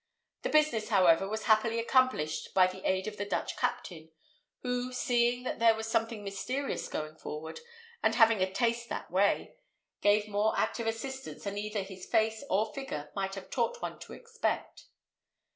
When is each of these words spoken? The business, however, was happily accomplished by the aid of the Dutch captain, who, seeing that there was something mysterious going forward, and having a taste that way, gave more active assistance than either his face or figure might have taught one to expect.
The 0.41 0.49
business, 0.49 0.89
however, 0.89 1.29
was 1.29 1.43
happily 1.43 1.77
accomplished 1.77 2.55
by 2.55 2.65
the 2.65 2.83
aid 2.89 3.05
of 3.07 3.17
the 3.17 3.23
Dutch 3.23 3.55
captain, 3.55 4.09
who, 4.63 4.91
seeing 4.91 5.43
that 5.43 5.59
there 5.59 5.75
was 5.75 5.85
something 5.85 6.23
mysterious 6.23 6.87
going 6.89 7.17
forward, 7.17 7.59
and 8.01 8.15
having 8.15 8.41
a 8.41 8.51
taste 8.51 8.89
that 8.89 9.11
way, 9.11 9.57
gave 10.01 10.27
more 10.27 10.57
active 10.57 10.87
assistance 10.87 11.43
than 11.43 11.55
either 11.59 11.83
his 11.83 12.07
face 12.07 12.43
or 12.49 12.73
figure 12.73 13.11
might 13.15 13.35
have 13.35 13.51
taught 13.51 13.79
one 13.83 13.99
to 13.99 14.13
expect. 14.13 14.85